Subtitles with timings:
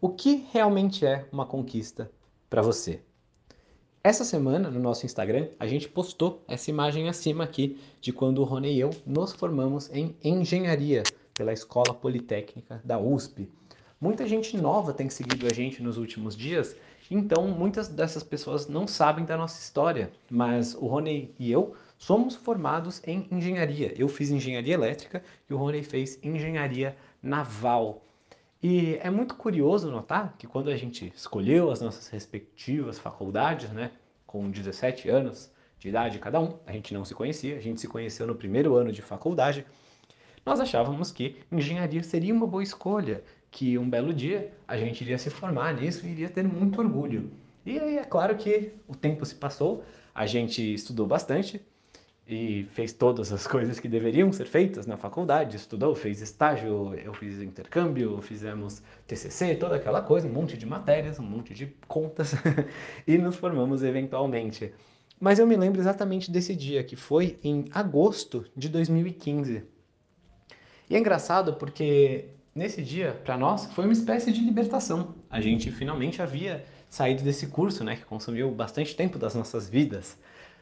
[0.00, 2.08] o que realmente é uma conquista
[2.48, 3.00] para você.
[4.02, 8.44] Essa semana, no nosso Instagram, a gente postou essa imagem acima aqui de quando o
[8.44, 11.02] Rony e eu nos formamos em engenharia
[11.34, 13.50] pela Escola Politécnica da USP.
[14.00, 16.76] Muita gente nova tem seguido a gente nos últimos dias,
[17.10, 22.36] então muitas dessas pessoas não sabem da nossa história, mas o Rony e eu somos
[22.36, 23.92] formados em engenharia.
[23.98, 28.07] Eu fiz engenharia elétrica e o Rony fez engenharia naval.
[28.60, 33.92] E é muito curioso notar que quando a gente escolheu as nossas respectivas faculdades, né,
[34.26, 37.86] com 17 anos de idade cada um, a gente não se conhecia, a gente se
[37.86, 39.64] conheceu no primeiro ano de faculdade,
[40.44, 45.18] nós achávamos que engenharia seria uma boa escolha, que um belo dia a gente iria
[45.18, 47.30] se formar nisso e iria ter muito orgulho.
[47.64, 51.60] E aí é claro que o tempo se passou, a gente estudou bastante,
[52.28, 57.14] e fez todas as coisas que deveriam ser feitas na faculdade, estudou, fez estágio, eu
[57.14, 62.34] fiz intercâmbio, fizemos TCC, toda aquela coisa, um monte de matérias, um monte de contas
[63.06, 64.72] e nos formamos eventualmente.
[65.18, 69.64] Mas eu me lembro exatamente desse dia, que foi em agosto de 2015.
[70.90, 75.14] E é engraçado porque nesse dia, para nós, foi uma espécie de libertação.
[75.28, 80.16] A gente finalmente havia saído desse curso, né, que consumiu bastante tempo das nossas vidas.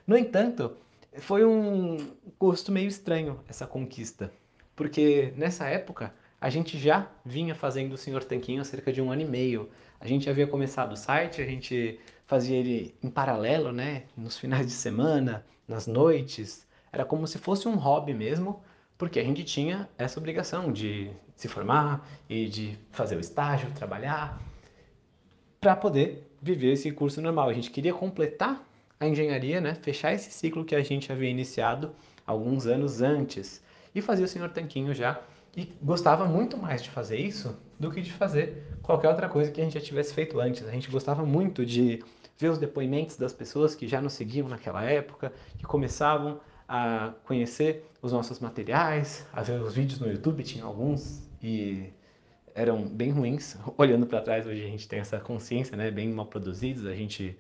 [0.07, 0.73] No entanto,
[1.19, 4.31] foi um gosto meio estranho essa conquista,
[4.75, 9.11] porque nessa época a gente já vinha fazendo o Senhor Tanquinho há cerca de um
[9.11, 9.71] ano e meio.
[9.99, 14.05] A gente havia começado o site, a gente fazia ele em paralelo, né?
[14.17, 16.67] Nos finais de semana, nas noites.
[16.93, 18.63] Era como se fosse um hobby mesmo,
[18.99, 24.41] porque a gente tinha essa obrigação de se formar e de fazer o estágio, trabalhar,
[25.61, 27.49] para poder viver esse curso normal.
[27.49, 28.63] A gente queria completar
[28.99, 31.95] a engenharia, né, fechar esse ciclo que a gente havia iniciado
[32.27, 33.63] alguns anos antes
[33.95, 35.21] e fazer o Senhor Tanquinho já.
[35.57, 39.61] E gostava muito mais de fazer isso do que de fazer qualquer outra coisa que
[39.61, 40.67] a gente já tivesse feito antes.
[40.67, 42.03] A gente gostava muito de
[42.39, 47.87] ver os depoimentos das pessoas que já nos seguiam naquela época, que começavam a conhecer
[48.03, 51.91] os nossos materiais, a ver os vídeos no YouTube, tinha alguns e
[52.55, 53.57] eram bem ruins.
[53.79, 57.39] Olhando para trás, hoje a gente tem essa consciência, né, bem mal produzidos, a gente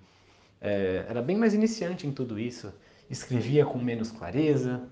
[0.61, 2.73] é, era bem mais iniciante em tudo isso,
[3.09, 4.89] escrevia com menos clareza.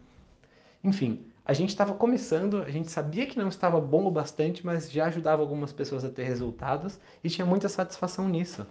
[0.83, 4.91] Enfim, a gente estava começando, a gente sabia que não estava bom o bastante, mas
[4.91, 8.67] já ajudava algumas pessoas a ter resultados e tinha muita satisfação nisso.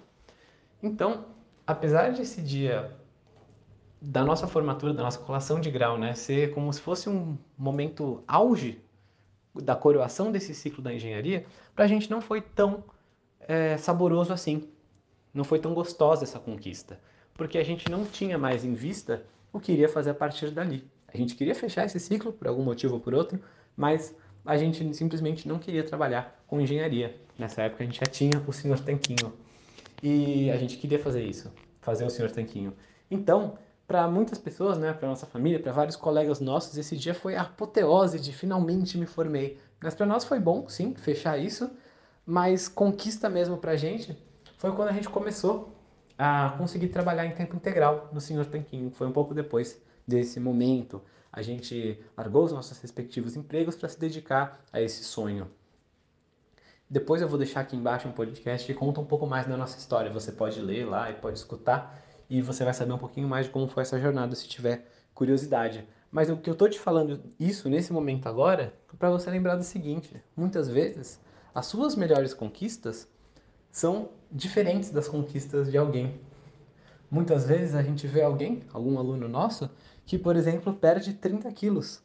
[0.82, 1.26] Então,
[1.66, 2.92] apesar desse dia
[4.02, 8.24] da nossa formatura, da nossa colação de grau, né, ser como se fosse um momento
[8.28, 8.82] auge
[9.56, 12.84] da coroação desse ciclo da engenharia, para a gente não foi tão
[13.40, 14.68] é, saboroso assim
[15.34, 17.00] não foi tão gostosa essa conquista,
[17.34, 20.88] porque a gente não tinha mais em vista o que iria fazer a partir dali.
[21.08, 23.40] A gente queria fechar esse ciclo por algum motivo ou por outro,
[23.76, 27.16] mas a gente simplesmente não queria trabalhar com engenharia.
[27.38, 29.34] Nessa época a gente já tinha o Senhor Tanquinho.
[30.02, 31.52] E a gente queria fazer isso,
[31.82, 32.74] fazer o Senhor Tanquinho.
[33.10, 33.58] Então,
[33.88, 37.44] para muitas pessoas, né, para nossa família, para vários colegas nossos, esse dia foi a
[37.44, 39.58] apoteose de finalmente me formei.
[39.82, 41.70] Mas para nós foi bom, sim, fechar isso,
[42.26, 44.18] mas conquista mesmo para a gente
[44.64, 45.76] foi quando a gente começou
[46.18, 48.92] a conseguir trabalhar em tempo integral no Senhor Tanquinho.
[48.92, 51.02] Foi um pouco depois desse momento.
[51.30, 55.52] A gente largou os nossos respectivos empregos para se dedicar a esse sonho.
[56.90, 59.78] Depois eu vou deixar aqui embaixo um podcast que conta um pouco mais da nossa
[59.78, 60.10] história.
[60.14, 63.52] Você pode ler lá e pode escutar e você vai saber um pouquinho mais de
[63.52, 65.86] como foi essa jornada se tiver curiosidade.
[66.10, 69.58] Mas o que eu estou te falando isso nesse momento agora é para você lembrar
[69.58, 71.20] do seguinte: muitas vezes
[71.54, 73.12] as suas melhores conquistas
[73.74, 76.22] são diferentes das conquistas de alguém.
[77.10, 79.70] Muitas vezes a gente vê alguém, algum aluno nosso,
[80.06, 82.02] que, por exemplo, perde 30 quilos.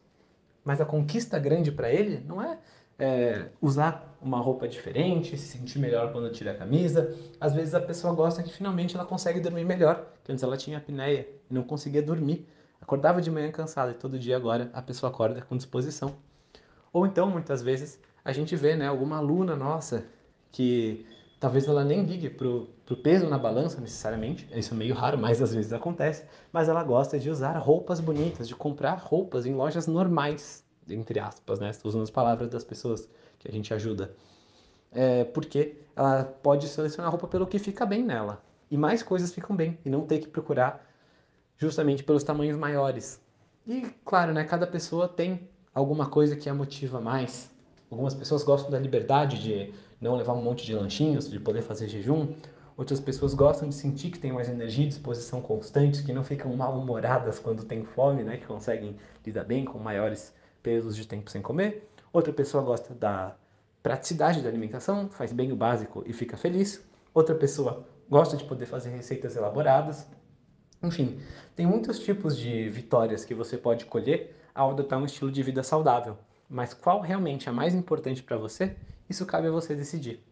[0.65, 2.59] Mas a conquista grande para ele não é,
[2.99, 7.15] é, usar uma roupa diferente, se sentir melhor quando tira a camisa.
[7.39, 10.79] Às vezes a pessoa gosta que finalmente ela consegue dormir melhor, que antes ela tinha
[10.79, 12.49] apneia e não conseguia dormir.
[12.81, 16.17] Acordava de manhã cansada e todo dia agora a pessoa acorda com disposição.
[16.93, 20.07] Ou então, muitas vezes, a gente vê né, alguma aluna nossa
[20.51, 21.07] que
[21.41, 25.41] Talvez ela nem ligue pro, pro peso na balança necessariamente, isso é meio raro, mas
[25.41, 26.25] às vezes acontece.
[26.53, 31.61] Mas ela gosta de usar roupas bonitas, de comprar roupas em lojas normais, entre aspas,
[31.61, 31.71] né?
[31.85, 33.09] Usando as palavras das pessoas
[33.39, 34.13] que a gente ajuda.
[34.91, 38.43] É, porque ela pode selecionar a roupa pelo que fica bem nela.
[38.71, 40.85] E mais coisas ficam bem, e não ter que procurar
[41.57, 43.21] justamente pelos tamanhos maiores.
[43.67, 47.51] E claro, né, cada pessoa tem alguma coisa que a motiva mais.
[47.91, 51.89] Algumas pessoas gostam da liberdade de não levar um monte de lanchinhos, de poder fazer
[51.89, 52.35] jejum.
[52.77, 56.55] Outras pessoas gostam de sentir que têm mais energia e disposição constantes, que não ficam
[56.55, 58.37] mal-humoradas quando têm fome, né?
[58.37, 58.97] que conseguem
[59.27, 61.89] lidar bem com maiores períodos de tempo sem comer.
[62.13, 63.35] Outra pessoa gosta da
[63.83, 66.85] praticidade da alimentação, faz bem o básico e fica feliz.
[67.15, 70.07] Outra pessoa gosta de poder fazer receitas elaboradas.
[70.83, 71.19] Enfim,
[71.57, 75.63] tem muitos tipos de vitórias que você pode colher ao adotar um estilo de vida
[75.63, 76.17] saudável.
[76.49, 78.75] Mas qual realmente é mais importante para você?
[79.09, 80.25] Isso cabe a você decidir.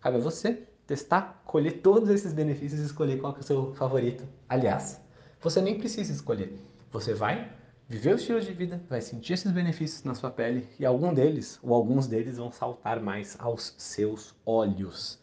[0.00, 4.24] Cabe a você testar, colher todos esses benefícios e escolher qual é o seu favorito.
[4.48, 5.00] Aliás,
[5.40, 6.56] você nem precisa escolher.
[6.92, 7.50] Você vai
[7.88, 11.58] viver o estilo de vida, vai sentir esses benefícios na sua pele e algum deles,
[11.62, 15.18] ou alguns deles, vão saltar mais aos seus olhos.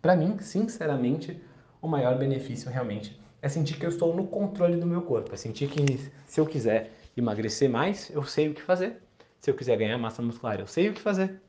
[0.00, 1.42] Para mim, sinceramente,
[1.82, 5.36] o maior benefício realmente é sentir que eu estou no controle do meu corpo, é
[5.36, 9.00] sentir que se eu quiser emagrecer mais, eu sei o que fazer.
[9.40, 11.40] Se eu quiser ganhar massa muscular, eu sei o que fazer.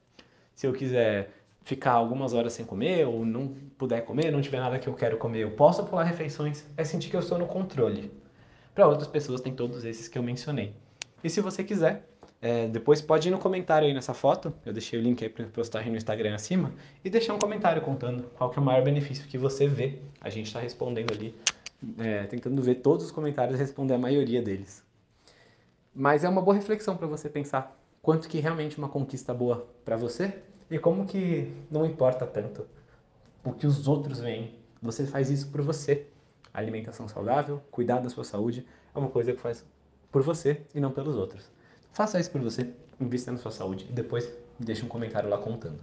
[0.56, 1.32] Se eu quiser
[1.64, 5.18] ficar algumas horas sem comer ou não puder comer, não tiver nada que eu quero
[5.18, 8.12] comer, eu posso pular refeições, é sentir que eu estou no controle.
[8.74, 10.74] Para outras pessoas tem todos esses que eu mencionei.
[11.24, 12.08] E se você quiser,
[12.42, 15.46] é, depois pode ir no comentário aí nessa foto, eu deixei o link aí para
[15.46, 16.72] postar no Instagram acima,
[17.04, 20.00] e deixar um comentário contando qual que é o maior benefício que você vê.
[20.22, 21.36] A gente está respondendo ali,
[22.00, 24.84] é, tentando ver todos os comentários e responder a maioria deles.
[25.94, 29.98] Mas é uma boa reflexão para você pensar quanto que realmente uma conquista boa para
[29.98, 32.66] você e como que não importa tanto
[33.44, 34.56] o que os outros veem.
[34.82, 36.08] Você faz isso por você.
[36.54, 39.66] alimentação saudável, cuidar da sua saúde é uma coisa que faz
[40.12, 41.52] por você e não pelos outros.
[41.92, 45.80] Faça isso por você, invista na sua saúde e depois deixe um comentário lá contando.